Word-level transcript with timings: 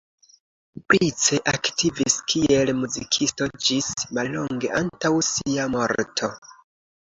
Price 0.93 1.35
aktivis 1.51 2.15
kiel 2.33 2.71
muzikisto 2.77 3.49
ĝis 3.67 3.91
mallonge 4.19 4.73
antaŭ 4.81 5.13
sia 5.29 5.69
morto. 5.77 6.33